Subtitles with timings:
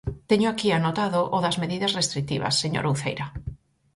[0.29, 3.25] Teño aquí anotado o das medidas restritivas, señora Uceira.